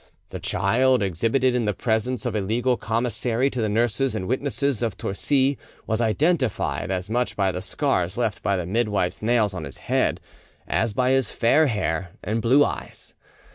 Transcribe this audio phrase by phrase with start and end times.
[0.29, 4.81] The child, exhibited in the presence of a legal commissary to the nurses and witnesses
[4.81, 9.63] of Torcy, was identified, as much by the scars left by the midwife's nails on
[9.63, 10.19] his head,
[10.67, 13.13] as by his fair hair and blue eyes.